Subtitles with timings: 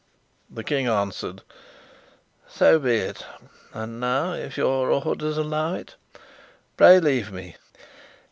[0.49, 1.43] The King answered:
[2.47, 3.23] "So be it!
[3.71, 5.95] And now, if your orders allow it,
[6.75, 7.55] pray leave me."